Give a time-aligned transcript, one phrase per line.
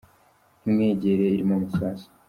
[0.61, 2.07] Ntimwegere irimo amasasu!